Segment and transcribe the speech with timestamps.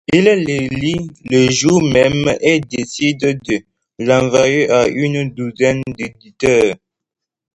[0.11, 3.59] Il le lit le jour même et décide de
[3.99, 6.73] l’envoyer à une douzaine d’éditeurs.